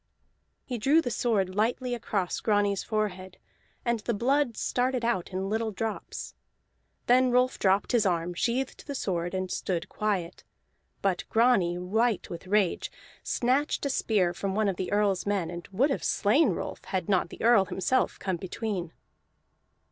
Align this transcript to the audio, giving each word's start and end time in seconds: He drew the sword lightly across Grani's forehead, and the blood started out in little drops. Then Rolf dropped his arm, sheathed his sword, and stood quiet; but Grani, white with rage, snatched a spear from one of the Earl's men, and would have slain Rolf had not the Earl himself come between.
He 0.65 0.79
drew 0.79 0.99
the 0.99 1.11
sword 1.11 1.53
lightly 1.53 1.93
across 1.93 2.39
Grani's 2.39 2.81
forehead, 2.83 3.37
and 3.85 3.99
the 3.99 4.15
blood 4.15 4.57
started 4.57 5.05
out 5.05 5.29
in 5.31 5.47
little 5.47 5.69
drops. 5.69 6.33
Then 7.05 7.29
Rolf 7.29 7.59
dropped 7.59 7.91
his 7.91 8.03
arm, 8.03 8.33
sheathed 8.33 8.81
his 8.87 8.97
sword, 8.97 9.35
and 9.35 9.51
stood 9.51 9.89
quiet; 9.89 10.43
but 11.03 11.23
Grani, 11.29 11.77
white 11.77 12.31
with 12.31 12.47
rage, 12.47 12.91
snatched 13.21 13.85
a 13.85 13.91
spear 13.91 14.33
from 14.33 14.55
one 14.55 14.67
of 14.67 14.77
the 14.77 14.91
Earl's 14.91 15.27
men, 15.27 15.51
and 15.51 15.67
would 15.71 15.91
have 15.91 16.03
slain 16.03 16.49
Rolf 16.49 16.83
had 16.85 17.07
not 17.07 17.29
the 17.29 17.43
Earl 17.43 17.65
himself 17.65 18.17
come 18.17 18.37
between. 18.37 18.93